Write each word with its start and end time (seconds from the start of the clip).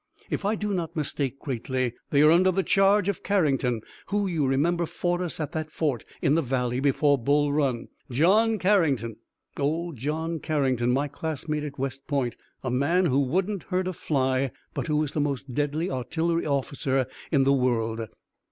If 0.31 0.45
I 0.45 0.55
do 0.55 0.73
not 0.73 0.95
mistake 0.95 1.37
greatly, 1.37 1.93
they 2.09 2.23
are 2.23 2.31
under 2.31 2.49
the 2.51 2.63
charge 2.63 3.07
of 3.07 3.21
Carrington, 3.21 3.81
who, 4.07 4.25
you 4.25 4.47
remember, 4.47 4.87
fought 4.87 5.21
us 5.21 5.39
at 5.39 5.51
that 5.51 5.69
fort 5.69 6.05
in 6.23 6.33
the 6.33 6.41
valley 6.41 6.79
before 6.79 7.19
Bull 7.19 7.53
Run, 7.53 7.87
John 8.09 8.57
Carrington, 8.57 9.17
old 9.57 9.97
John 9.97 10.39
Carrington, 10.39 10.89
my 10.89 11.07
classmate 11.07 11.61
at 11.65 11.77
West 11.77 12.07
Point, 12.07 12.33
a 12.63 12.71
man 12.71 13.05
who 13.05 13.19
wouldn't 13.19 13.61
hurt 13.69 13.87
a 13.87 13.93
fly, 13.93 14.49
but 14.73 14.87
who 14.87 15.03
is 15.03 15.11
the 15.11 15.21
most 15.21 15.53
deadly 15.53 15.91
artillery 15.91 16.47
officer 16.47 17.05
in 17.31 17.43
the 17.43 17.53
world." 17.53 18.07